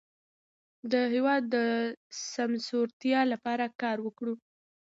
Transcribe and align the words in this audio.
د 0.91 0.93
هېواد 1.13 1.43
د 1.55 1.55
سمسورتیا 2.33 3.21
لپاره 3.33 3.65
کار 3.81 3.97
وکړئ. 4.05 4.35